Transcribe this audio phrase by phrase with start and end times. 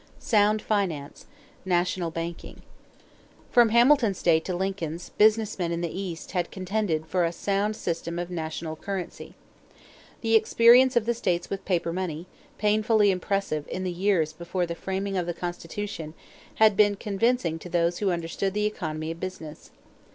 [0.17, 1.27] =Sound Finance
[1.63, 2.63] National Banking.=
[3.51, 7.75] From Hamilton's day to Lincoln's, business men in the East had contended for a sound
[7.75, 9.35] system of national currency.
[10.21, 12.25] The experience of the states with paper money,
[12.57, 16.15] painfully impressive in the years before the framing of the Constitution,
[16.55, 19.69] had been convincing to those who understood the economy of business.